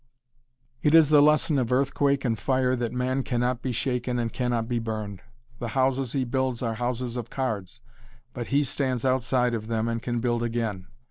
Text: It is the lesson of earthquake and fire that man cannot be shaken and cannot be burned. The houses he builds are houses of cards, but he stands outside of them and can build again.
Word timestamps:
It 0.81 0.95
is 0.95 1.09
the 1.09 1.21
lesson 1.21 1.59
of 1.59 1.71
earthquake 1.71 2.25
and 2.25 2.35
fire 2.39 2.75
that 2.75 2.91
man 2.91 3.21
cannot 3.21 3.61
be 3.61 3.71
shaken 3.71 4.17
and 4.17 4.33
cannot 4.33 4.67
be 4.67 4.79
burned. 4.79 5.21
The 5.59 5.67
houses 5.77 6.13
he 6.13 6.23
builds 6.23 6.63
are 6.63 6.73
houses 6.73 7.17
of 7.17 7.29
cards, 7.29 7.81
but 8.33 8.47
he 8.47 8.63
stands 8.63 9.05
outside 9.05 9.53
of 9.53 9.67
them 9.67 9.87
and 9.87 10.01
can 10.01 10.19
build 10.19 10.41
again. 10.41 10.87